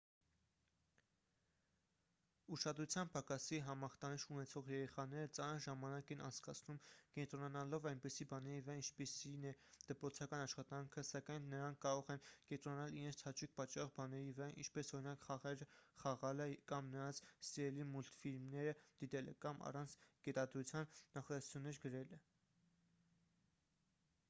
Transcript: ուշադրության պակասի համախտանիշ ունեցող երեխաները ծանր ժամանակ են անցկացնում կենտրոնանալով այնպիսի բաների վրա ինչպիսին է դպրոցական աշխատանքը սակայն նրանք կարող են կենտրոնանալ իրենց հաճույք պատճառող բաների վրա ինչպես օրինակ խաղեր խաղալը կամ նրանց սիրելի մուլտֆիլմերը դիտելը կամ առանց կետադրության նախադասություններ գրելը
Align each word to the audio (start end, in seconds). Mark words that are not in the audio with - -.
ուշադրության 2.55 3.09
պակասի 3.15 3.57
համախտանիշ 3.65 4.23
ունեցող 4.35 4.69
երեխաները 4.73 5.25
ծանր 5.37 5.59
ժամանակ 5.65 6.09
են 6.15 6.23
անցկացնում 6.29 6.79
կենտրոնանալով 7.17 7.85
այնպիսի 7.91 8.27
բաների 8.31 8.63
վրա 8.69 8.77
ինչպիսին 8.81 9.45
է 9.51 9.51
դպրոցական 9.91 10.45
աշխատանքը 10.47 11.03
սակայն 11.11 11.45
նրանք 11.51 11.79
կարող 11.85 12.09
են 12.15 12.23
կենտրոնանալ 12.53 12.97
իրենց 13.03 13.21
հաճույք 13.29 13.53
պատճառող 13.61 13.93
բաների 13.99 14.33
վրա 14.41 14.49
ինչպես 14.65 14.91
օրինակ 15.01 15.29
խաղեր 15.29 15.63
խաղալը 16.05 16.49
կամ 16.73 16.91
նրանց 16.97 17.23
սիրելի 17.51 17.89
մուլտֆիլմերը 17.93 18.75
դիտելը 19.03 19.37
կամ 19.47 19.65
առանց 19.71 19.99
կետադրության 20.29 20.91
նախադասություններ 21.19 21.81
գրելը 21.87 22.21